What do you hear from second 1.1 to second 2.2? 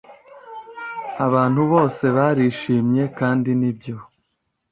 Abantu bose